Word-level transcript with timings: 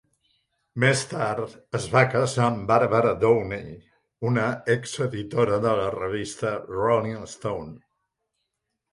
Més 0.83 1.01
tard 1.09 1.51
es 1.79 1.83
va 1.95 1.99
casar 2.13 2.45
amb 2.45 2.63
Barbara 2.71 3.11
Downey, 3.23 3.75
una 4.29 4.45
exeditora 4.75 5.59
de 5.67 5.75
la 5.81 5.91
revista 5.97 6.55
'Rolling 6.71 7.21
Stone'. 7.35 7.77